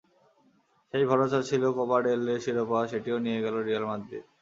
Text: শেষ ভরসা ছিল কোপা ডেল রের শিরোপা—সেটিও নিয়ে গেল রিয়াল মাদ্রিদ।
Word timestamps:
শেষ 0.93 1.03
ভরসা 1.09 1.39
ছিল 1.49 1.63
কোপা 1.77 1.97
ডেল 2.03 2.21
রের 2.27 2.39
শিরোপা—সেটিও 2.45 3.17
নিয়ে 3.25 3.39
গেল 3.45 3.55
রিয়াল 3.59 3.83
মাদ্রিদ। 3.89 4.25